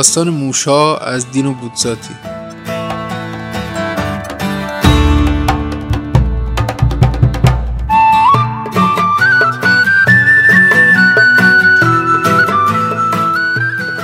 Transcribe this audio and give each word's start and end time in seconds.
داستان 0.00 0.30
موشا 0.30 0.96
از 0.96 1.30
دین 1.30 1.46
و 1.46 1.54
بودزاتی 1.54 2.14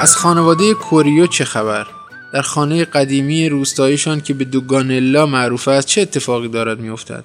از 0.00 0.16
خانواده 0.16 0.74
کوریو 0.74 1.26
چه 1.26 1.44
خبر؟ 1.44 1.86
در 2.32 2.42
خانه 2.42 2.84
قدیمی 2.84 3.48
روستاییشان 3.48 4.20
که 4.20 4.34
به 4.34 4.44
دوگانلا 4.44 5.26
معروف 5.26 5.68
است 5.68 5.86
چه 5.86 6.00
اتفاقی 6.00 6.48
دارد 6.48 6.80
میافتد؟ 6.80 7.24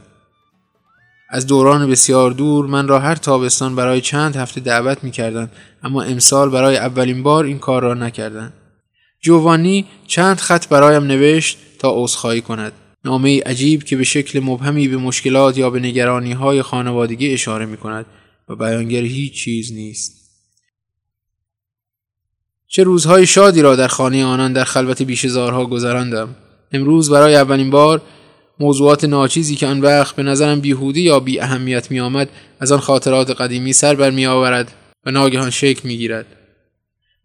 از 1.29 1.47
دوران 1.47 1.89
بسیار 1.89 2.31
دور 2.31 2.65
من 2.65 2.87
را 2.87 2.99
هر 2.99 3.15
تابستان 3.15 3.75
برای 3.75 4.01
چند 4.01 4.35
هفته 4.35 4.61
دعوت 4.61 5.03
می 5.03 5.11
اما 5.83 6.01
امسال 6.01 6.49
برای 6.49 6.77
اولین 6.77 7.23
بار 7.23 7.43
این 7.43 7.59
کار 7.59 7.81
را 7.81 7.93
نکردند. 7.93 8.53
جوانی 9.21 9.85
چند 10.07 10.37
خط 10.37 10.67
برایم 10.67 11.03
نوشت 11.03 11.57
تا 11.79 11.93
عذرخواهی 11.95 12.41
کند. 12.41 12.73
نامه 13.05 13.41
عجیب 13.41 13.83
که 13.83 13.95
به 13.95 14.03
شکل 14.03 14.39
مبهمی 14.39 14.87
به 14.87 14.97
مشکلات 14.97 15.57
یا 15.57 15.69
به 15.69 15.79
نگرانی 15.79 16.31
های 16.31 16.61
خانوادگی 16.61 17.33
اشاره 17.33 17.65
می 17.65 17.77
کند 17.77 18.05
و 18.49 18.55
بیانگر 18.55 19.01
هیچ 19.01 19.33
چیز 19.33 19.73
نیست. 19.73 20.21
چه 22.67 22.83
روزهای 22.83 23.27
شادی 23.27 23.61
را 23.61 23.75
در 23.75 23.87
خانه 23.87 24.25
آنان 24.25 24.53
در 24.53 24.63
خلوت 24.63 25.01
بیشزارها 25.01 25.65
گذراندم. 25.65 26.35
امروز 26.71 27.09
برای 27.09 27.35
اولین 27.35 27.69
بار 27.69 28.01
موضوعات 28.59 29.03
ناچیزی 29.05 29.55
که 29.55 29.67
آن 29.67 29.81
وقت 29.81 30.15
به 30.15 30.23
نظرم 30.23 30.59
بیهودی 30.59 31.01
یا 31.01 31.19
بی 31.19 31.39
اهمیت 31.39 31.91
می 31.91 31.99
آمد 31.99 32.29
از 32.59 32.71
آن 32.71 32.79
خاطرات 32.79 33.31
قدیمی 33.31 33.73
سر 33.73 33.95
بر 33.95 34.11
می 34.11 34.25
آورد 34.25 34.71
و 35.05 35.11
ناگهان 35.11 35.49
شکل 35.49 35.87
می 35.87 35.97
گیرد. 35.97 36.25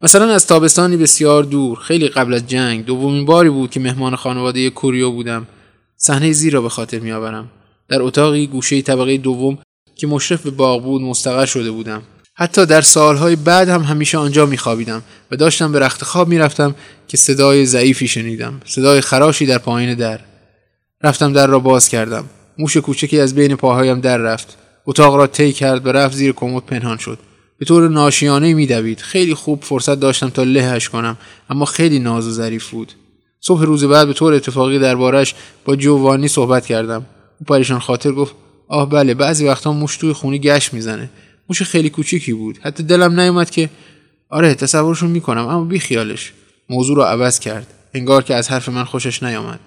مثلا 0.07 0.35
از 0.35 0.47
تابستانی 0.47 0.97
بسیار 0.97 1.43
دور 1.43 1.79
خیلی 1.79 2.09
قبل 2.09 2.35
از 2.35 2.47
جنگ 2.47 2.85
دومین 2.85 3.25
باری 3.25 3.51
بود 3.51 3.71
که 3.71 3.81
مهمان 3.81 4.17
خانواده 4.17 4.71
کوریو 4.71 5.11
بودم. 5.11 5.47
صحنه 5.97 6.33
زیر 6.33 6.53
را 6.53 6.63
به 6.63 6.69
خاطر 6.69 6.99
می 6.99 7.13
آورم 7.13 7.51
در 7.89 8.03
اتاقی 8.03 8.47
گوشه 8.47 8.83
طبقه 8.83 9.17
دوم 9.17 9.59
که 9.97 10.07
مشرف 10.07 10.43
به 10.43 10.51
باغ 10.51 10.83
بود 10.83 11.03
مستقر 11.03 11.47
شده 11.47 11.71
بودم. 11.71 12.03
حتی 12.35 12.67
در 12.67 12.81
سالهای 12.81 13.37
بعد 13.37 13.69
هم 13.69 13.83
همیشه 13.83 14.19
آنجا 14.19 14.47
می 14.47 14.59
خوابیدم 14.59 15.03
و 15.31 15.37
داشتم 15.37 15.73
به 15.73 15.79
رخت 15.79 16.05
خواب 16.05 16.29
می 16.29 16.39
رفتم 16.39 16.75
که 17.09 17.17
صدای 17.17 17.67
ضعیفی 17.67 18.09
شنیدم 18.09 18.61
صدای 18.65 19.01
خراشی 19.01 19.47
در 19.47 19.59
پایین 19.59 19.95
در. 19.95 20.21
رفتم 21.03 21.33
در 21.33 21.47
را 21.47 21.59
باز 21.59 21.89
کردم. 21.89 22.25
موش 22.59 22.77
کوچکی 22.77 23.21
از 23.21 23.35
بین 23.35 23.57
پاهایم 23.57 24.01
در 24.01 24.19
رفت. 24.19 24.57
اتاق 24.87 25.15
را 25.15 25.27
طی 25.27 25.53
کرد 25.53 25.87
و 25.87 25.93
رفت 25.93 26.17
زیر 26.17 26.33
کمد 26.33 26.63
پنهان 26.63 26.97
شد. 26.97 27.19
به 27.59 27.65
طور 27.65 27.89
ناشیانه 27.89 28.55
میدوید. 28.55 29.01
خیلی 29.01 29.35
خوب 29.35 29.63
فرصت 29.63 30.01
داشتم 30.01 30.29
تا 30.29 30.43
لهش 30.43 30.89
کنم 30.89 31.17
اما 31.51 31.65
خیلی 31.65 31.99
ناز 31.99 32.27
و 32.27 32.31
ظریف 32.31 32.71
بود. 32.71 32.93
صبح 33.41 33.63
روز 33.63 33.85
بعد 33.85 34.07
به 34.07 34.13
طور 34.13 34.35
اتفاقی 34.35 34.79
دربارش 34.79 35.35
با 35.65 35.77
جوانی 35.77 36.29
صحبت 36.29 36.67
کردم. 36.67 37.07
او 37.41 37.47
پریشان 37.47 37.79
خاطر 37.79 38.13
گفت 38.13 38.35
آه 38.69 38.91
بله 38.91 39.15
بعضی 39.15 39.47
وقتا 39.47 39.73
موش 39.73 39.97
توی 39.97 40.13
خونی 40.13 40.39
گشت 40.39 40.75
می‌زنه. 40.75 41.11
موش 41.49 41.63
خیلی 41.63 41.91
کوچیکی 41.91 42.33
بود. 42.33 42.59
حتی 42.63 42.83
دلم 42.83 43.21
نیومد 43.21 43.51
که 43.51 43.71
آره 44.31 44.55
تصورشون 44.55 45.11
می‌کنم 45.11 45.47
اما 45.47 45.65
بی 45.65 45.79
خیالش 45.79 46.33
موضوع 46.71 46.97
را 46.97 47.09
عوض 47.09 47.39
کرد. 47.39 47.67
انگار 47.95 48.23
که 48.23 48.35
از 48.35 48.51
حرف 48.51 48.69
من 48.69 48.85
خوشش 48.85 49.23
نیامد. 49.23 49.61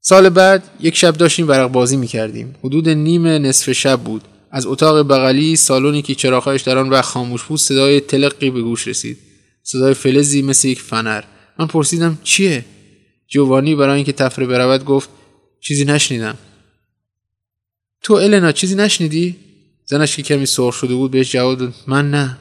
سال 0.00 0.28
بعد 0.28 0.62
یک 0.80 0.96
شب 0.96 1.16
داشتیم 1.16 1.48
ورق 1.48 1.70
بازی 1.72 1.96
می‌کردیم. 1.96 2.54
حدود 2.64 2.88
نیم 2.88 3.26
نصف 3.26 3.72
شب 3.72 4.00
بود. 4.00 4.22
از 4.56 4.66
اتاق 4.66 5.08
بغلی 5.08 5.56
سالونی 5.56 6.02
که 6.02 6.14
چراغهایش 6.14 6.62
در 6.62 6.78
آن 6.78 6.88
وقت 6.88 7.04
خاموش 7.04 7.42
بود 7.42 7.58
صدای 7.58 8.00
تلقی 8.00 8.50
به 8.50 8.62
گوش 8.62 8.88
رسید. 8.88 9.18
صدای 9.62 9.94
فلزی 9.94 10.42
مثل 10.42 10.68
یک 10.68 10.80
فنر. 10.80 11.24
من 11.58 11.66
پرسیدم 11.66 12.18
چیه؟ 12.22 12.64
جوانی 13.28 13.74
برای 13.74 13.96
اینکه 13.96 14.12
تفره 14.12 14.46
برود 14.46 14.84
گفت 14.84 15.08
چیزی 15.60 15.84
نشنیدم. 15.84 16.38
تو 18.02 18.14
النا 18.14 18.52
چیزی 18.52 18.74
نشنیدی؟ 18.74 19.36
زنش 19.84 20.16
که 20.16 20.22
کمی 20.22 20.46
سرخ 20.46 20.74
شده 20.74 20.94
بود 20.94 21.10
بهش 21.10 21.32
جواب 21.32 21.58
داد 21.58 21.74
من 21.86 22.10
نه. 22.10 22.38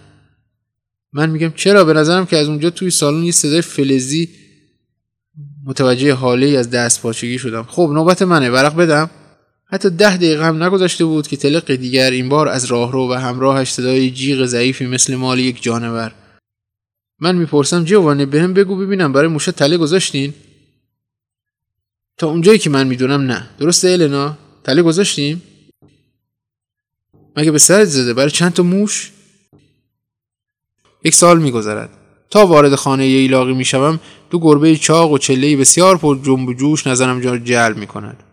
من 1.13 1.29
میگم 1.29 1.53
چرا؟ 1.55 1.83
به 1.83 1.93
نظرم 1.93 2.25
که 2.25 2.37
از 2.37 2.47
اونجا 2.47 2.69
توی 2.69 2.91
سالن 2.91 3.23
یه 3.23 3.31
صدای 3.31 3.61
فلزی 3.61 4.29
متوجه 5.65 6.13
حاله 6.13 6.47
از 6.47 6.69
دست 6.69 7.01
پاچگی 7.01 7.39
شدم. 7.39 7.63
خب 7.63 7.89
نوبت 7.93 8.21
منه. 8.21 8.49
ورق 8.49 8.75
بدم؟ 8.75 9.09
حتی 9.67 9.89
ده 9.89 10.17
دقیقه 10.17 10.45
هم 10.45 10.63
نگذاشته 10.63 11.05
بود 11.05 11.27
که 11.27 11.37
تلق 11.37 11.75
دیگر 11.75 12.11
این 12.11 12.29
بار 12.29 12.47
از 12.47 12.65
راهرو 12.65 13.11
و 13.11 13.13
همراهش 13.13 13.71
صدای 13.71 14.11
جیغ 14.11 14.45
ضعیفی 14.45 14.85
مثل 14.85 15.15
مال 15.15 15.39
یک 15.39 15.63
جانور. 15.63 16.11
من 17.19 17.35
می‌پرسم 17.35 17.83
جوانه 17.83 18.25
بهم 18.25 18.53
بگو 18.53 18.75
ببینم 18.75 19.13
برای 19.13 19.27
موشه 19.27 19.51
تله 19.51 19.77
گذاشتین؟ 19.77 20.33
تا 22.17 22.27
اونجایی 22.27 22.59
که 22.59 22.69
من 22.69 22.87
می‌دونم 22.87 23.21
نه. 23.21 23.49
درسته 23.59 23.87
النا؟ 23.89 24.37
تله 24.63 24.81
گذاشتیم؟ 24.81 25.41
مگه 27.35 27.51
به 27.51 27.57
سرت 27.57 27.87
زده؟ 27.87 28.13
برای 28.13 28.31
چند 28.31 28.53
تا 28.53 28.63
موش؟ 28.63 29.11
یک 31.03 31.15
سال 31.15 31.41
میگذرد. 31.41 31.89
تا 32.29 32.45
وارد 32.45 32.75
خانه 32.75 33.03
ایلاقی 33.03 33.53
می‌شوم 33.53 33.99
دو 34.29 34.39
گربه 34.39 34.75
چاق 34.75 35.11
و 35.11 35.17
چله 35.17 35.57
بسیار 35.57 35.97
پر 35.97 36.19
جنب 36.23 36.47
و 36.47 36.53
جوش 36.53 36.87
نظرم 36.87 37.21
جا 37.21 37.37
جلب 37.37 37.77
می‌کند. 37.77 38.23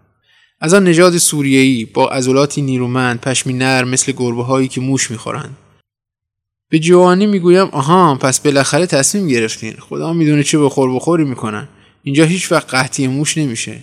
از 0.65 0.75
آن 0.75 0.85
نژاد 0.85 1.19
سوریه‌ای 1.19 1.85
با 1.85 2.11
عضلاتی 2.11 2.63
نیرومند 2.63 3.21
پشمی 3.21 3.53
نر 3.53 3.85
مثل 3.85 4.13
گربه 4.13 4.45
هایی 4.45 4.69
که 4.69 4.81
موش 4.81 5.11
می‌خورند. 5.11 5.57
به 6.69 6.79
جوانی 6.79 7.27
می‌گویم 7.27 7.67
آها 7.67 8.15
پس 8.15 8.41
بالاخره 8.41 8.87
تصمیم 8.87 9.29
گرفتین. 9.29 9.73
خدا 9.73 10.13
می‌دونه 10.13 10.43
چه 10.43 10.59
بخور 10.59 10.95
بخوری 10.95 11.25
می‌کنن. 11.25 11.69
اینجا 12.03 12.25
هیچ 12.25 12.53
وقت 12.53 12.71
قحطی 12.71 13.07
موش 13.07 13.39
نمیشه. 13.39 13.81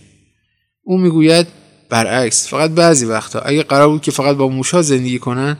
او 0.83 0.97
می‌گوید 0.97 1.47
برعکس 1.89 2.47
فقط 2.47 2.71
بعضی 2.71 3.05
وقتا 3.05 3.39
اگه 3.39 3.63
قرار 3.63 3.89
بود 3.89 4.01
که 4.01 4.11
فقط 4.11 4.35
با 4.35 4.47
موشها 4.47 4.81
زندگی 4.81 5.19
کنن 5.19 5.57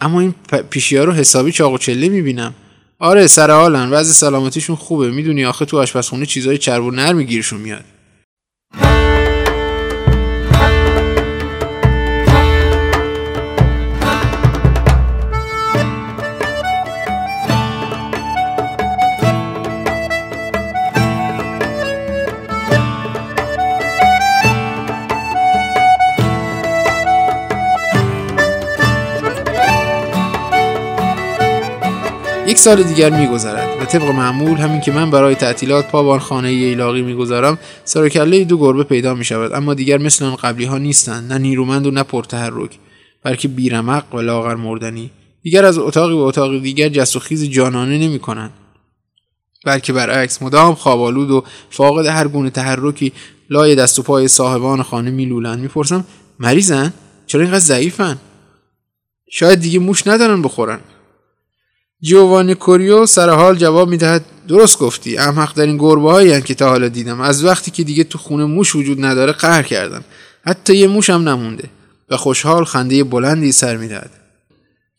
اما 0.00 0.20
این 0.20 0.34
پیشیا 0.70 1.04
رو 1.04 1.12
حسابی 1.12 1.52
چاق 1.52 1.72
و 1.72 1.78
چله 1.78 2.08
می‌بینم. 2.08 2.54
آره 2.98 3.26
سر 3.26 3.50
حالن. 3.50 3.90
وضع 3.90 4.12
سلامتیشون 4.12 4.76
خوبه. 4.76 5.10
می‌دونی 5.10 5.44
آخه 5.44 5.64
تو 5.64 5.78
آشپزخونه 5.78 6.26
چیزای 6.26 6.58
چرب 6.58 6.84
و 6.84 6.90
نرم 6.90 7.22
گیرشون 7.22 7.60
میاد. 7.60 7.84
سال 32.64 32.82
دیگر 32.82 33.10
میگذرد 33.10 33.82
و 33.82 33.84
طبق 33.84 34.02
معمول 34.02 34.58
همین 34.58 34.80
که 34.80 34.92
من 34.92 35.10
برای 35.10 35.34
تعطیلات 35.34 35.88
پا 35.88 36.02
بان 36.02 36.18
خانه 36.18 36.48
ایلاقی 36.48 37.02
می‌گذارم 37.02 37.58
سر 37.84 38.08
کله 38.08 38.44
دو 38.44 38.58
گربه 38.58 38.84
پیدا 38.84 39.14
می 39.14 39.24
شود 39.24 39.52
اما 39.52 39.74
دیگر 39.74 39.98
مثل 39.98 40.24
آن 40.24 40.36
قبلی 40.36 40.64
ها 40.64 40.78
نیستند 40.78 41.32
نه 41.32 41.38
نیرومند 41.38 41.86
و 41.86 41.90
نه 41.90 42.02
پرتحرک 42.02 42.78
بلکه 43.22 43.48
بیرمق 43.48 44.14
و 44.14 44.20
لاغر 44.20 44.54
مردنی 44.54 45.10
دیگر 45.42 45.64
از 45.64 45.78
اتاقی 45.78 46.14
به 46.14 46.20
اتاق 46.20 46.62
دیگر 46.62 46.88
جست 46.88 47.16
و 47.16 47.18
خیز 47.18 47.44
جانانه 47.44 47.98
نمی 47.98 48.18
کنند 48.18 48.50
بلکه 49.64 49.92
برعکس 49.92 50.42
مدام 50.42 50.74
خوابالود 50.74 51.30
و 51.30 51.44
فاقد 51.70 52.06
هر 52.06 52.28
گونه 52.28 52.50
تحرکی 52.50 53.12
لای 53.50 53.74
دست 53.74 53.98
و 53.98 54.02
پای 54.02 54.28
صاحبان 54.28 54.82
خانه 54.82 55.10
میلولند. 55.10 55.58
می‌پرسم 55.58 56.04
مریضن؟ 56.38 56.92
چرا 57.26 57.40
اینقدر 57.40 57.58
ضعیفن؟ 57.58 58.18
شاید 59.30 59.60
دیگه 59.60 59.78
موش 59.78 60.06
ندارن 60.06 60.42
بخورن. 60.42 60.80
جوانی 62.04 62.54
کوریو 62.54 63.06
سر 63.06 63.30
حال 63.30 63.56
جواب 63.56 63.88
می‌دهد 63.88 64.24
درست 64.48 64.78
گفتی. 64.78 65.18
احمق 65.18 65.54
در 65.54 65.66
این 65.66 65.76
گربه 65.78 66.10
هایی 66.10 66.42
که 66.42 66.54
تا 66.54 66.68
حالا 66.68 66.88
دیدم. 66.88 67.20
از 67.20 67.44
وقتی 67.44 67.70
که 67.70 67.84
دیگه 67.84 68.04
تو 68.04 68.18
خونه 68.18 68.44
موش 68.44 68.74
وجود 68.74 69.04
نداره 69.04 69.32
قهر 69.32 69.62
کردن 69.62 70.04
حتی 70.46 70.76
یه 70.76 70.86
موش 70.86 71.10
هم 71.10 71.28
نمونده. 71.28 71.68
و 72.10 72.16
خوشحال 72.16 72.64
خنده 72.64 73.04
بلندی 73.04 73.52
سر 73.52 73.76
می‌دهد. 73.76 74.10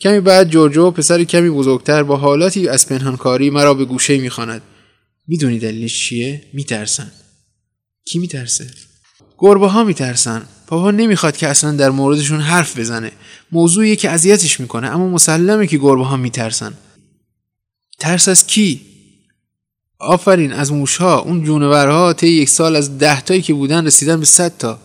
کمی 0.01 0.19
بعد 0.19 0.49
جورجو 0.49 0.91
پسر 0.91 1.23
کمی 1.23 1.49
بزرگتر 1.49 2.03
با 2.03 2.17
حالاتی 2.17 2.67
از 2.67 2.87
پنهانکاری 2.87 3.49
مرا 3.49 3.73
به 3.73 3.85
گوشه 3.85 4.17
می‌خواند. 4.17 4.61
می‌دونی 5.27 5.59
دلیلش 5.59 6.07
چیه? 6.07 6.43
میترسن 6.53 7.11
کی 8.05 8.19
میترسه؟ 8.19 8.67
گربه 9.37 9.67
ها 9.67 9.83
میترسن 9.83 10.41
پاپا 10.67 10.91
نمی‌خواد 10.91 11.37
که 11.37 11.47
اصلا 11.47 11.71
در 11.71 11.89
موردشون 11.89 12.41
حرف 12.41 12.79
بزنه. 12.79 13.11
موضوعی 13.51 13.95
که 13.95 14.09
اذیتش 14.09 14.59
می‌کنه 14.59 14.87
اما 14.87 15.07
مسلمه 15.07 15.67
که 15.67 15.77
گربه 15.77 16.05
ها 16.05 16.17
میترسن 16.17 16.73
ترس 18.00 18.27
از 18.27 18.47
کی؟ 18.47 18.81
آفرین 20.00 20.53
از 20.53 20.71
موشها. 20.71 21.19
اون 21.19 21.44
جونورها 21.44 22.13
طی 22.13 22.27
یک 22.27 22.50
سال 22.50 22.75
از 22.75 22.97
ده 22.97 23.21
تایی 23.21 23.42
که 23.42 23.53
بودن 23.53 23.86
رسیدن 23.86 24.19
به 24.19 24.25
صد 24.25 24.57
تا. 24.57 24.80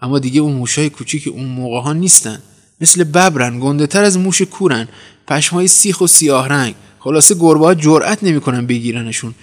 اما 0.00 0.18
دیگه 0.18 0.40
اون 0.40 0.52
موشهای 0.52 0.90
کوچیک 0.90 1.28
اون 1.28 1.44
موقع 1.44 1.80
ها 1.80 1.92
نیستن. 1.92 2.42
مثل 2.80 3.04
ببرن 3.04 3.60
گنده 3.60 3.86
تر 3.86 4.04
از 4.04 4.18
موش 4.18 4.42
کورن. 4.42 4.88
پشمای 5.28 5.68
سیخ 5.68 6.00
و 6.00 6.06
سیاه 6.06 6.48
رنگ. 6.48 6.74
خلاصه 6.98 7.34
گربه 7.34 7.64
ها 7.64 7.74
جرأت 7.74 8.24
نمی‌کنن 8.24 8.66
بگیرنشون. 8.66 9.34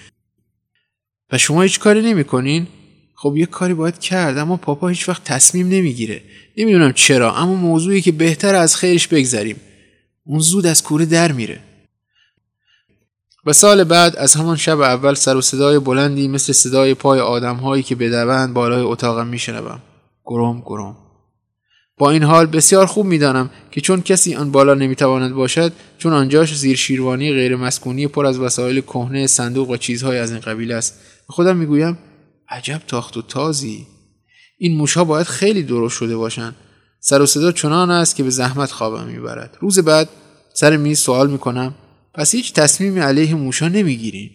و 1.32 1.38
شما 1.38 1.62
هیچ 1.62 1.80
کاری 1.80 2.02
نمی‌کنین؟ 2.02 2.68
خب 3.16 3.38
یه 3.38 3.46
کاری 3.46 3.74
باید 3.74 4.00
کرد 4.00 4.38
اما 4.38 4.58
پاپا 4.58 4.88
هیچ 4.88 5.10
وقت 5.10 5.24
تصمیم 5.24 5.68
نمی‌گیره. 5.68 6.22
نمی‌دونم 6.58 6.94
چرا 6.94 7.36
اما 7.36 7.56
موضوعی 7.56 8.02
که 8.02 8.12
بهتر 8.12 8.56
از 8.56 8.76
خیرش 8.76 9.08
بگذریم. 9.08 9.56
اون 10.24 10.40
زود 10.40 10.66
از 10.66 10.84
کوره 10.84 11.06
در 11.06 11.32
میره. 11.32 11.60
و 13.46 13.54
سال 13.54 13.84
بعد 13.84 14.16
از 14.16 14.34
همان 14.36 14.56
شب 14.56 14.82
اول 14.82 15.14
سر 15.14 15.36
و 15.36 15.42
صدای 15.42 15.80
بلندی 15.80 16.28
مثل 16.28 16.54
صدای 16.54 16.94
پای 16.94 17.20
آدم 17.20 17.56
هایی 17.56 17.84
که 17.84 17.96
بدوند 17.96 18.54
بالای 18.54 18.82
اتاقم 18.82 19.28
میشنوم. 19.28 19.80
گرم 20.26 20.64
گرم 20.66 20.98
با 21.98 22.12
این 22.12 22.24
حال 22.24 22.46
بسیار 22.46 22.86
خوب 22.86 23.06
می‌دانم 23.06 23.50
که 23.72 23.82
چون 23.82 24.02
کسی 24.02 24.36
آن 24.36 24.52
بالا 24.52 24.74
نمی‌تواند 24.74 25.34
باشد 25.34 25.74
چون 25.98 26.14
آنجاش 26.14 26.58
زیر 26.58 26.76
شیروانی 26.76 27.34
غیر 27.34 27.56
مسکونی 27.56 28.08
پر 28.08 28.26
از 28.26 28.40
وسایل 28.40 28.82
کهنه 28.82 29.28
صندوق 29.28 29.70
و 29.70 29.78
چیزهای 29.78 30.18
از 30.18 30.32
این 30.32 30.40
قبیل 30.40 30.72
است. 30.72 31.00
خودم 31.28 31.58
می‌گویم 31.58 31.98
عجب 32.50 32.82
تاخت 32.88 33.18
و 33.18 33.22
تازی. 33.22 33.88
این 34.58 34.78
موشها 34.78 35.04
باید 35.04 35.28
خیلی 35.28 35.64
درست 35.64 35.96
شده 35.96 36.18
باشند. 36.18 36.56
سر 37.00 37.22
و 37.22 37.26
صدا 37.26 37.52
چنان 37.52 37.92
است 37.92 38.16
که 38.16 38.24
به 38.24 38.30
زحمت 38.30 38.72
خوابم 38.72 39.08
می‌برد. 39.08 39.58
روز 39.60 39.80
بعد 39.80 40.10
سر 40.54 40.78
میز 40.78 41.00
سوال 41.00 41.30
می‌کنم 41.30 41.76
پس 42.14 42.36
هیچ 42.36 42.54
تصمیمی 42.54 43.00
علیه 43.00 43.36
موشا 43.36 43.68
نمی‌گیرین 43.68 44.30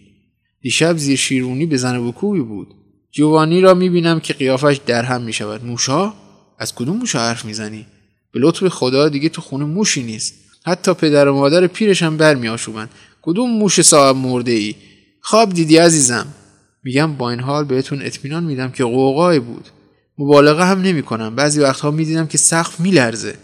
دیشب 0.61 0.97
زیر 0.97 1.17
شیرونی 1.17 1.65
به 1.65 1.77
زن 1.77 2.07
بکوبی 2.07 2.41
بود. 2.41 2.67
جوانی 3.11 3.61
را 3.61 3.73
می‌بینم 3.73 4.19
که 4.19 4.33
قیافش 4.33 4.79
درهم 4.85 5.21
می‌شود. 5.21 5.65
موشا؟ 5.65 6.13
از 6.59 6.75
کدوم 6.75 6.97
موشا 6.97 7.19
حرف 7.19 7.45
می‌زنی؟ 7.45 7.85
به 8.31 8.39
لطف 8.39 8.67
خدا 8.67 9.09
دیگه 9.09 9.29
تو 9.29 9.41
خونه 9.41 9.65
موشی 9.65 10.03
نیست. 10.03 10.33
حتی 10.65 10.93
پدر 10.93 11.27
و 11.27 11.35
مادر 11.35 11.67
پیرش 11.67 12.03
هم 12.03 12.17
برمیآشوبند. 12.17 12.89
کدوم 13.21 13.49
موش 13.49 13.81
صاحب 13.81 14.15
مرده 14.15 14.51
ای 14.51 14.75
خواب 15.21 15.53
دیدی 15.53 15.77
عزیزم؟ 15.77 16.27
میگم 16.83 17.13
با 17.15 17.29
این 17.29 17.39
حال 17.39 17.65
بهتون 17.65 18.01
اطمینان 18.01 18.43
میدم 18.43 18.71
که 18.71 18.83
قوقای 18.83 19.39
بود. 19.39 19.67
مبالغه 20.17 20.65
هم 20.65 20.81
نمی 20.81 21.03
کنم 21.03 21.35
بعضی 21.35 21.59
وقتها 21.59 21.91
می‌دیدم 21.91 22.27
که 22.27 22.37
سقف 22.37 22.79
میلرزه. 22.79 23.35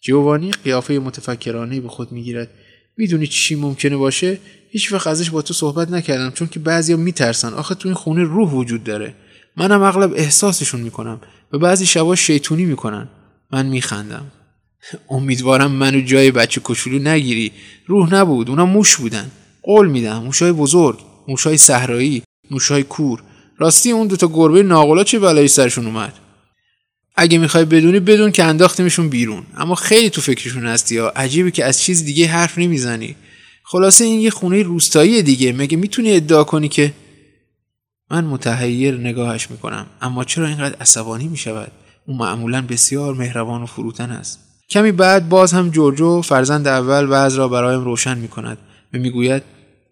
جوانی 0.00 0.50
قیافه 0.50 0.98
متفکرانه 0.98 1.80
به 1.80 1.88
خود 1.88 2.12
می‌گیرد. 2.12 2.50
می‌دونی 2.96 3.26
چی 3.26 3.54
ممکنه 3.54 3.96
باشه؟ 3.96 4.38
هیچ 4.70 4.92
وقت 4.92 5.06
ازش 5.06 5.30
با 5.30 5.42
تو 5.42 5.54
صحبت 5.54 5.90
نکردم 5.90 6.30
چون 6.30 6.48
که 6.48 6.58
بعضیا 6.58 6.96
میترسن. 6.96 7.52
آخه 7.52 7.74
تو 7.74 7.88
این 7.88 7.94
خونه 7.94 8.22
روح 8.22 8.50
وجود 8.50 8.84
داره. 8.84 9.14
منم 9.56 9.82
اغلب 9.82 10.12
احساسشون 10.16 10.80
می‌کنم 10.80 11.20
و 11.52 11.58
بعضی 11.58 11.86
شبا 11.86 12.16
شیطونی 12.16 12.64
می‌کنن. 12.64 13.08
من 13.52 13.66
میخندم. 13.66 14.26
امیدوارم 15.10 15.70
منو 15.70 16.00
جای 16.00 16.30
بچه 16.30 16.60
کوچولو 16.60 16.98
نگیری. 16.98 17.52
روح 17.86 18.14
نبود 18.14 18.50
اونا 18.50 18.66
موش 18.66 18.96
بودن. 18.96 19.30
قول 19.62 19.88
میدم 19.88 20.22
موشای 20.22 20.52
بزرگ 20.52 20.98
موشای 21.28 21.56
صحرایی 21.56 22.22
موشای 22.50 22.82
کور. 22.82 23.22
راستی 23.58 23.90
اون 23.90 24.06
دوتا 24.06 24.28
گربه 24.28 24.62
ناقلا 24.62 25.04
چه 25.04 25.18
بلایی 25.18 25.48
سرشون 25.48 25.86
اومد؟ 25.86 26.12
اگه 27.16 27.38
می‌خوای 27.38 27.64
بدونی 27.64 28.00
بدون 28.00 28.32
که 28.32 28.44
انداختیمشون 28.44 29.08
بیرون. 29.08 29.42
اما 29.56 29.74
خیلی 29.74 30.10
تو 30.10 30.20
فکرشون 30.20 30.66
هستی 30.66 30.94
یا 30.94 31.08
عجیبه 31.08 31.50
که 31.50 31.64
از 31.64 31.82
چیز 31.82 32.04
دیگه 32.04 32.26
حرف 32.26 32.58
نمی‌زنی. 32.58 33.16
خلاصه 33.64 34.04
این 34.04 34.20
یه 34.20 34.30
خونه 34.30 34.62
روستایی 34.62 35.22
دیگه. 35.22 35.52
مگه 35.52 35.76
می‌تونی 35.76 36.16
ادعا 36.16 36.44
کنی 36.44 36.68
که 36.68 36.92
من 38.10 38.24
متحیر 38.24 38.94
نگاهش 38.94 39.50
می‌کنم 39.50 39.86
اما 40.00 40.24
چرا 40.24 40.46
اینقدر 40.46 40.76
عصبانی 40.80 41.28
می‌شود؟ 41.28 41.72
او 42.06 42.16
معمولا 42.16 42.62
بسیار 42.68 43.14
مهربان 43.14 43.62
و 43.62 43.66
فروتن 43.66 44.10
است 44.10 44.38
کمی 44.70 44.92
بعد 44.92 45.28
باز 45.28 45.52
هم 45.52 45.70
جورجو 45.70 46.22
فرزند 46.22 46.68
اول 46.68 47.06
وضع 47.08 47.38
را 47.38 47.48
برایم 47.48 47.84
روشن 47.84 48.18
می‌کند 48.18 48.58
و 48.94 48.98
می‌گوید 48.98 49.42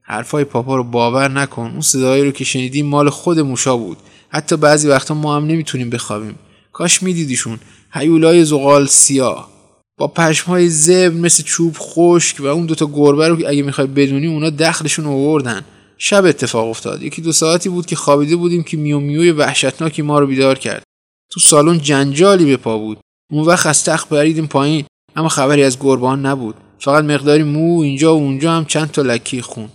حرفای 0.02 0.44
پاپا 0.44 0.76
رو 0.76 0.84
باور 0.84 1.28
نکن. 1.28 1.70
اون 1.70 1.80
صدایی 1.80 2.24
رو 2.24 2.30
که 2.30 2.44
شنیدیم 2.44 2.86
مال 2.86 3.10
خود 3.10 3.38
موشا 3.38 3.76
بود. 3.76 3.98
حتی 4.28 4.56
بعضی 4.56 4.88
وقتا 4.88 5.14
ما 5.14 5.36
هم 5.36 5.46
نمی‌تونیم 5.46 5.90
بخوابیم. 5.90 6.34
کاش 6.72 7.02
میدیدیشون. 7.02 7.58
هیولای 7.92 8.44
زغال 8.44 8.86
سیاه. 8.86 9.50
با 9.96 10.08
پشمهای 10.08 10.68
زبر 10.68 11.08
مثل 11.08 11.42
چوب 11.42 11.76
خشک 11.78 12.40
و 12.40 12.46
اون 12.46 12.66
دوتا 12.66 12.86
گربه 12.86 13.28
رو 13.28 13.48
اگه 13.48 13.62
می‌خوای 13.62 13.86
بدونی 13.86 14.26
اونا 14.26 14.50
دخلشون 14.50 15.06
آوردن. 15.06 15.64
شب 15.98 16.24
اتفاق 16.24 16.68
افتاد. 16.68 17.02
یکی 17.02 17.22
دو 17.22 17.32
ساعتی 17.32 17.68
بود 17.68 17.86
که 17.86 17.96
خوابیده 17.96 18.36
بودیم 18.36 18.62
که 18.62 18.76
میو 18.76 19.00
میوی 19.00 19.30
وحشتناکی 19.30 20.02
ما 20.02 20.18
رو 20.18 20.26
بیدار 20.26 20.58
کرد. 20.58 20.82
تو 21.30 21.40
سالن 21.40 21.78
جنجالی 21.78 22.44
به 22.44 22.56
پا 22.56 22.78
بود. 22.78 22.98
اون 23.30 23.44
وقت 23.44 23.66
از 23.66 23.84
تخت 23.84 24.08
پریدیم 24.08 24.46
پایین 24.46 24.84
اما 25.16 25.28
خبری 25.28 25.62
از 25.62 25.78
گربان 25.78 26.26
نبود. 26.26 26.54
فقط 26.78 27.04
مقداری 27.04 27.42
مو 27.42 27.80
اینجا 27.80 28.16
و 28.16 28.18
اونجا 28.18 28.52
هم 28.52 28.64
چند 28.64 28.90
تا 28.90 29.02
لکی 29.02 29.42
خون. 29.42 29.68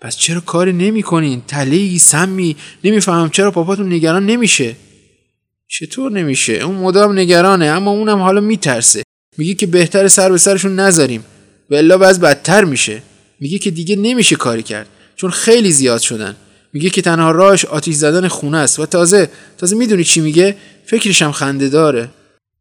پس 0.00 0.16
چرا 0.16 0.40
کاری 0.40 0.72
نمی‌کنین؟ 0.72 1.42
تلی 1.48 1.98
سمی. 1.98 2.56
نمی‌فهمم 2.84 3.30
چرا 3.30 3.50
پاپاتون 3.50 3.92
نگران 3.92 4.26
نمیشه. 4.26 4.76
چطور 5.74 6.12
نمیشه؟ 6.12 6.52
اون 6.52 6.74
مدام 6.76 7.18
نگرانه 7.18 7.66
اما 7.66 7.90
اونم 7.90 8.18
حالا 8.18 8.40
میترسه. 8.40 9.02
میگه 9.38 9.54
که 9.54 9.66
بهتر 9.66 10.08
سر 10.08 10.32
به 10.32 10.38
سرشون 10.38 10.80
نذاریم. 10.80 11.24
و 11.70 11.74
الا 11.74 11.98
بعض 11.98 12.18
بدتر 12.18 12.64
میشه. 12.64 13.02
میگه 13.40 13.58
که 13.58 13.70
دیگه 13.70 13.96
نمیشه 13.96 14.36
کاری 14.36 14.62
کرد. 14.62 14.86
چون 15.16 15.30
خیلی 15.30 15.70
زیاد 15.70 16.00
شدن. 16.00 16.36
میگه 16.72 16.90
که 16.90 17.02
تنها 17.02 17.30
راهش 17.30 17.64
آتیش 17.64 17.94
زدن 17.94 18.28
خونه 18.28 18.58
است. 18.58 18.78
و 18.78 18.86
تازه 18.86 19.30
تازه 19.58 19.76
می‌دونی 19.76 20.04
چی 20.04 20.20
میگه؟ 20.20 20.56
فکرش 20.86 21.22
هم 21.22 21.32
خنده 21.32 21.68
داره. 21.68 22.08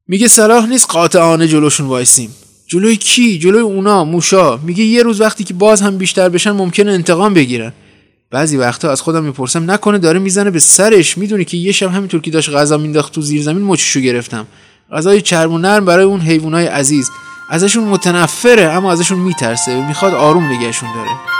میگه 0.07 0.27
صلاح 0.27 0.65
نیست 0.69 0.87
قاطعانه 0.89 1.47
جلوشون 1.47 1.87
وایسیم. 1.87 2.35
جلوی 2.67 2.95
کی؟ 2.95 3.39
جلوی 3.39 3.61
اونا 3.61 4.05
موشا. 4.05 4.57
میگه 4.57 4.83
یه 4.83 5.03
روز 5.03 5.21
وقتی 5.21 5.43
که 5.43 5.53
باز 5.53 5.81
هم 5.81 5.97
بیشتر 5.97 6.29
بشن 6.29 6.51
ممکنه 6.51 6.91
انتقام 6.91 7.33
بگیرن. 7.33 7.73
بعضی 8.31 8.57
وقتا 8.57 8.91
از 8.91 9.01
خودم 9.01 9.23
می‌پرسم 9.23 9.71
نکنه 9.71 9.97
داره 9.97 10.19
می‌زنه 10.19 10.51
به 10.51 10.59
سرش. 10.59 11.17
می‌دونی 11.17 11.45
که 11.45 11.57
یه 11.57 11.71
شب 11.71 11.91
همینطور 11.91 12.21
که 12.21 12.31
داشت 12.31 12.49
غذا 12.49 12.77
مینداخت 12.77 13.13
تو 13.13 13.21
زیر 13.21 13.41
زمین 13.41 13.63
مچشو 13.63 13.99
گرفتم. 13.99 14.47
غذای 14.91 15.21
چرم 15.21 15.51
و 15.51 15.57
نرم 15.57 15.85
برای 15.85 16.05
اون 16.05 16.21
حیوانای 16.21 16.65
عزیز. 16.65 17.09
ازشون 17.49 17.83
متنفره 17.83 18.63
اما 18.63 18.91
ازشون 18.91 19.19
میترسه. 19.19 19.88
می‌خواد 19.88 20.13
آروم 20.13 20.43
نگهشون 20.51 20.89
داره. 20.95 21.30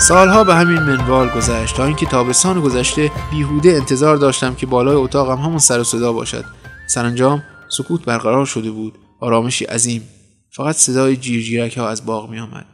سالها 0.00 0.44
به 0.44 0.54
همین 0.54 0.78
منوال 0.78 1.28
گذشت 1.28 1.76
تا 1.76 1.84
اینکه 1.84 2.06
تابستان 2.06 2.60
گذشته 2.60 3.10
بیهوده 3.30 3.72
انتظار 3.72 4.16
داشتم 4.16 4.54
که 4.54 4.66
بالای 4.66 4.94
اتاقم 4.94 5.42
همون 5.42 5.58
سر 5.58 5.80
و 5.80 5.84
صدا 5.84 6.12
باشد. 6.12 6.44
سرانجام 6.86 7.42
سکوت 7.68 8.04
برقرار 8.04 8.46
شده 8.46 8.70
بود. 8.70 8.98
آرامشی 9.20 9.64
عظیم. 9.64 10.02
فقط 10.50 10.74
صدای 10.74 11.16
جیرجیرک 11.16 11.78
ها 11.78 11.88
از 11.88 12.06
باغ 12.06 12.30
می 12.30 12.38
آمد. 12.38 12.66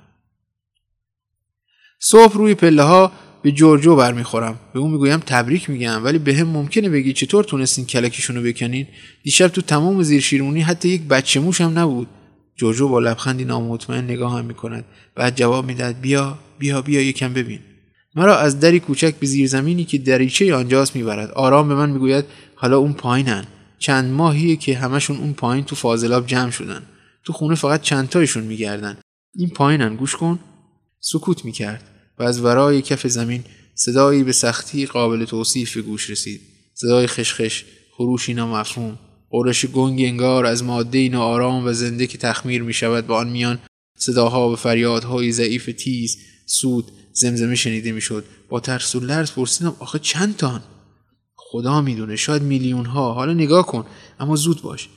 صبح 2.01 2.35
روی 2.35 2.55
پله 2.55 2.83
ها 2.83 3.13
به 3.43 3.53
جورجو 3.53 3.97
برمیخورم. 3.97 4.59
به 4.75 4.81
اون 4.81 4.91
می‌گویم 4.91 5.21
تبریک 5.27 5.71
میگم 5.71 6.05
ولی 6.05 6.19
به 6.19 6.35
هم 6.35 6.47
ممکنه 6.47 6.89
بگی 6.89 7.13
چطور 7.13 7.45
تونستین 7.45 7.87
کلکشون 7.87 8.37
رو 8.37 8.43
بکنین؟ 8.43 8.87
دیشب 9.23 9.49
تو 9.49 9.61
تمام 9.61 10.03
زیر 10.03 10.21
شیرمونی 10.21 10.61
حتی 10.61 10.89
یک 10.89 11.03
بچه 11.03 11.41
موش 11.41 11.61
هم 11.61 11.79
نبود. 11.79 12.09
جورجو 12.57 12.89
با 12.89 12.99
لبخندی 12.99 13.45
نامطمئن 13.45 14.05
نگاه 14.05 14.39
هم 14.39 14.45
می‌کند. 14.45 14.85
بعد 15.15 15.37
جواب 15.37 15.67
می‌دهد 15.67 16.01
بیا. 16.01 16.39
بیا 16.65 16.83
بیا 16.83 17.01
یکم 17.01 17.33
ببین. 17.33 17.59
مرا 18.15 18.37
از 18.39 18.61
دری 18.61 18.81
کوچک 18.81 19.15
به 19.15 19.27
زیر 19.27 19.47
زمینی 19.47 19.85
که 19.85 19.99
دریچه 19.99 20.55
آنجاست 20.55 20.97
می‌برد. 20.97 21.31
آرام 21.31 21.69
به 21.69 21.75
من 21.75 21.91
می‌گوید 21.91 22.25
حالا 22.55 22.79
اون 22.79 22.93
پایینن. 22.93 23.45
چند 23.79 24.13
ماهیه 24.13 24.57
که 24.57 24.79
همشون 24.79 25.17
اون 25.17 25.33
پایین 25.33 25.65
تو 25.65 25.77
فاضلاب 25.77 26.27
جمع 26.27 26.51
شدن. 26.51 26.83
تو 27.25 27.33
خونه 27.33 27.55
فقط 27.55 27.81
چند 27.81 28.09
تایشون 28.09 28.45
میگردن. 28.45 28.99
این 29.35 29.49
پایینن 29.49 29.97
گوش 29.97 30.17
کن. 30.17 30.39
سکوت 31.01 31.45
می‌کرد 31.45 31.83
و 32.19 32.23
از 32.23 32.41
ورای 32.45 32.83
کف 32.83 33.07
زمین 33.07 33.45
صدایی 33.75 34.23
به 34.25 34.33
سختی 34.33 34.87
قابل 34.87 35.25
توصیف 35.25 35.77
به 35.77 35.83
گوش 35.83 36.11
رسید. 36.11 36.41
صدای 36.75 37.07
خشخش 37.07 37.65
خروشی 37.93 38.35
نامفهوم 38.35 38.99
قرش 39.31 39.67
گنگ 39.67 40.01
انگار 40.01 40.47
از 40.47 40.65
ماده 40.65 41.09
ناآرام 41.09 41.67
و 41.67 41.73
زنده 41.73 42.07
که 42.07 42.19
تخمیر 42.19 42.63
می 42.63 42.75
به 42.81 43.15
آن 43.15 43.29
میان 43.29 43.59
صداها 43.99 44.51
و 44.51 44.57
فریادهای 44.57 45.33
ضعیف 45.33 45.71
تیز 45.79 46.19
سود 46.47 46.91
زمزمه 47.13 47.55
شنیده 47.55 47.93
می‌شد. 47.93 48.25
با 48.49 48.61
ترس 48.61 48.95
و 48.95 49.01
لرز 49.01 49.33
پرسیدم 49.33 49.77
آخه 49.79 49.99
چند 49.99 50.37
تان 50.37 50.63
خدا 51.37 51.81
می‌دونه 51.81 52.17
شاید 52.17 52.43
میلیون 52.43 52.87
ها 52.87 53.13
حالا 53.13 53.33
نگاه 53.33 53.67
کن 53.67 53.87
اما 54.21 54.37
زود 54.37 54.63
باش. 54.63 54.89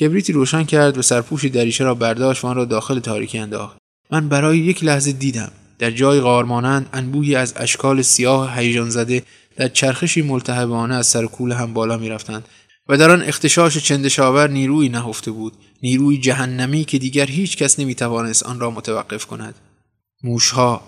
کبریتی 0.00 0.32
روشن 0.32 0.64
کرد 0.64 0.98
و 0.98 1.02
سرپوش 1.02 1.44
دریچه 1.44 1.84
را 1.84 1.94
برداشت 1.94 2.44
و 2.44 2.46
آن 2.46 2.56
را 2.56 2.64
داخل 2.64 2.98
تاریکی 2.98 3.38
انداخت. 3.38 3.76
من 4.10 4.28
برای 4.28 4.58
یک 4.58 4.84
لحظه 4.84 5.12
دیدم 5.12 5.52
در 5.78 5.90
جای 5.90 6.20
غارمانند 6.20 6.88
انبوهی 6.92 7.34
از 7.34 7.54
اشکال 7.56 8.02
سیاه 8.02 8.58
هیجان 8.58 8.90
زده 8.90 9.22
در 9.56 9.68
چرخشی 9.68 10.22
ملتهبانه 10.22 10.94
از 10.94 11.06
سر 11.06 11.26
کول 11.26 11.52
هم 11.52 11.74
بالا 11.74 11.96
می‌رفتند. 11.98 12.48
و 12.88 12.96
در 12.96 13.10
آن 13.10 13.22
اختشاش 13.22 13.78
چندشاور 13.78 14.50
نیروی 14.50 14.88
نهفته 14.88 15.30
بود 15.30 15.52
نیروی 15.82 16.18
جهنمی 16.18 16.84
که 16.84 16.98
دیگر 16.98 17.26
هیچ 17.26 17.56
کس 17.56 17.80
نمی‌توانست 17.80 18.42
آن 18.42 18.60
را 18.60 18.70
متوقف 18.70 19.26
کند. 19.26 19.54
موشها 20.22 20.82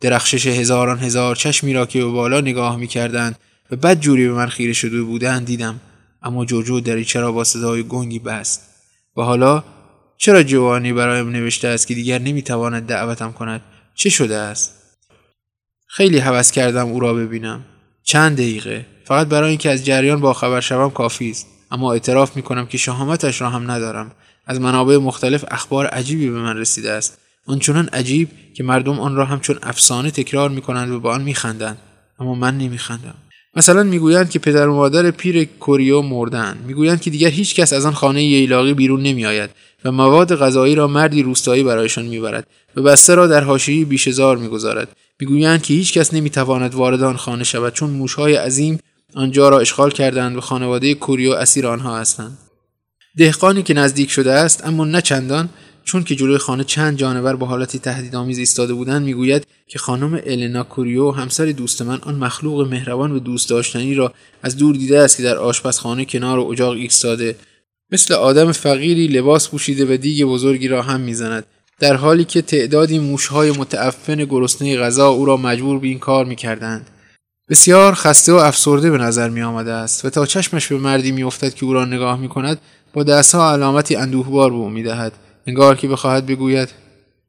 درخشش 0.00 0.46
هزاران 0.46 0.98
هزار 0.98 1.36
چشمی 1.36 1.72
را 1.72 1.86
که 1.86 1.98
به 1.98 2.04
بالا 2.04 2.40
نگاه 2.40 2.76
می‌کردند 2.76 3.38
و 3.70 3.76
بد 3.76 4.00
جوری 4.00 4.26
به 4.28 4.32
من 4.32 4.48
خیره 4.48 4.72
شده 4.72 5.02
بودند 5.02 5.46
دیدم 5.46 5.80
اما 6.22 6.44
جوجو 6.44 6.80
دریچه 6.80 7.20
را 7.20 7.32
با 7.32 7.44
صدای 7.44 7.82
گنگی 7.82 8.18
بست. 8.18 8.60
و 9.16 9.22
حالا 9.22 9.64
چرا 10.16 10.42
جوانی 10.42 10.92
برایم 10.92 11.28
نوشته 11.28 11.68
است 11.68 11.86
که 11.86 11.94
دیگر 11.94 12.18
نمی‌تواند 12.18 12.86
دعوتم 12.86 13.32
کند؟ 13.32 13.60
چه 13.94 14.10
شده 14.10 14.36
است؟ 14.36 14.74
خیلی 15.86 16.18
حوض 16.18 16.50
کردم 16.50 16.88
او 16.88 17.00
را 17.00 17.14
ببینم. 17.14 17.64
چند 18.02 18.36
دقیقه؟ 18.36 18.86
فقط 19.04 19.26
برای 19.26 19.48
اینکه 19.48 19.70
از 19.70 19.84
جریان 19.84 20.20
با 20.20 20.32
خبر 20.32 20.60
شوم 20.60 20.90
کافی 20.90 21.30
است. 21.30 21.46
اما 21.70 21.92
اعتراف 21.92 22.36
می‌کنم 22.36 22.66
که 22.66 22.78
شهامتش 22.78 23.40
را 23.40 23.50
هم 23.50 23.70
ندارم. 23.70 24.12
از 24.46 24.60
منابع 24.60 24.96
مختلف 24.96 25.44
اخبار 25.50 25.86
عجیبی 25.86 26.30
به 26.30 26.38
من 26.38 26.56
رسیده 26.56 26.92
است. 26.92 27.18
آنچنان 27.46 27.88
عجیب 27.92 28.28
که 28.54 28.64
مردم 28.64 29.00
آن 29.00 29.16
را 29.16 29.24
همچون 29.24 29.58
افسانه 29.62 30.10
تکرار 30.10 30.50
می‌کنند 30.50 30.92
و 30.92 31.00
به 31.00 31.08
آن 31.08 31.22
میخندند. 31.22 31.78
اما 32.20 32.34
من 32.34 32.58
نمیخندم. 32.58 33.14
مثلا 33.56 33.82
می‌گویند 33.82 34.30
که 34.30 34.38
پدر 34.38 34.68
و 34.68 34.74
مادر 34.74 35.10
پیر 35.10 35.44
کوریو 35.44 36.02
مردند 36.02 36.64
می‌گویند 36.66 37.00
که 37.00 37.10
دیگر 37.10 37.28
هیچ 37.28 37.54
کس 37.54 37.72
از 37.72 37.86
آن 37.86 37.92
خانه 37.92 38.22
ییلاقی 38.22 38.74
بیرون 38.74 39.02
نمیآید 39.02 39.50
و 39.84 39.92
مواد 39.92 40.36
غذایی 40.36 40.74
را 40.74 40.86
مردی 40.86 41.22
روستایی 41.22 41.62
برایشان 41.62 42.04
می‌برد 42.04 42.46
و 42.76 42.82
بسته 42.82 43.14
را 43.14 43.26
در 43.26 43.44
حاشیه 43.44 43.84
بیشزار 43.84 44.36
می‌گذارد. 44.36 44.88
می‌گویند 45.20 45.62
که 45.62 45.74
هیچ 45.74 45.92
کس 45.92 46.14
نمی‌تواند 46.14 46.74
وارد 46.74 47.02
آن 47.02 47.16
خانه 47.16 47.44
شود 47.44 47.72
چون 47.72 47.90
موشهای 47.90 48.34
عظیم 48.34 48.78
آنجا 49.14 49.48
را 49.48 49.58
اشغال 49.60 49.90
کردند 49.90 50.36
و 50.36 50.40
خانواده 50.40 50.94
کوریو 50.94 51.32
اسیر 51.32 51.66
آنها 51.66 51.98
هستند. 51.98 52.38
دهقانی 53.16 53.62
که 53.62 53.74
نزدیک 53.74 54.10
شده 54.10 54.32
است 54.32 54.66
اما 54.66 54.84
نه 54.84 55.00
چندان 55.00 55.48
چون 55.84 56.04
که 56.04 56.16
جلوی 56.16 56.38
خانه 56.38 56.64
چند 56.64 56.96
جانور 56.96 57.36
با 57.36 57.46
حالتی 57.46 57.78
تهدیدآمیز 57.78 58.38
ایستاده 58.38 58.74
بودند 58.74 59.02
می‌گوید 59.02 59.46
که 59.66 59.78
خانم 59.78 60.20
النا 60.26 60.62
کوریو 60.62 61.10
همسر 61.10 61.46
دوست 61.46 61.82
من 61.82 61.98
آن 62.02 62.14
مخلوق 62.14 62.68
مهربان 62.68 63.12
و 63.12 63.18
دوست 63.18 63.50
داشتنی 63.50 63.94
را 63.94 64.12
از 64.42 64.56
دور 64.56 64.76
دیده 64.76 64.98
است 64.98 65.16
که 65.16 65.22
در 65.22 65.36
آشپزخانه 65.36 66.04
کنار 66.04 66.38
اجاق 66.38 66.72
ایستاده. 66.72 67.36
مثل 67.90 68.14
آدم 68.14 68.52
فقیری 68.52 69.06
لباس 69.08 69.48
پوشیده 69.48 69.94
و 69.94 69.96
دیگ 69.96 70.24
بزرگی 70.24 70.68
را 70.68 70.82
هم 70.82 71.00
می‌زند. 71.00 71.44
در 71.80 71.96
حالی 71.96 72.24
که 72.24 72.42
تعدادی 72.42 72.98
موشهای 72.98 73.50
متعفن 73.50 74.24
گرسنه 74.24 74.76
غذا 74.76 75.08
او 75.08 75.24
را 75.24 75.36
مجبور 75.36 75.78
به 75.78 75.86
این 75.86 75.98
کار 75.98 76.24
می‌کردند. 76.24 76.90
بسیار 77.48 77.94
خسته 77.94 78.32
و 78.32 78.36
افسرده 78.36 78.90
به 78.90 78.98
نظر 78.98 79.28
می 79.28 79.42
آمده 79.42 79.72
است 79.72 80.04
و 80.04 80.10
تا 80.10 80.26
چشمش 80.26 80.66
به 80.66 80.78
مردی 80.78 81.12
می 81.12 81.22
افتد 81.22 81.54
که 81.54 81.64
او 81.64 81.72
را 81.72 81.84
نگاه 81.84 82.20
می 82.20 82.28
کند 82.28 82.60
با 82.92 83.02
دستها 83.02 83.52
علامتی 83.52 83.96
اندوهبار 83.96 84.50
به 84.50 84.56
او 84.56 84.70
می 84.70 84.82
دهد 84.82 85.12
انگار 85.46 85.76
که 85.76 85.88
بخواهد 85.88 86.26
بگوید 86.26 86.68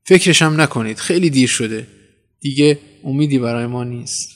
فکرشم 0.03 0.62
نکنید 0.62 0.98
خیلی 0.98 1.29
دیر 1.29 1.50
شده. 1.50 1.88
دیگه 2.39 2.79
امیدی 3.03 3.39
برای 3.39 3.65
ما 3.65 3.84
نیست. 3.84 4.29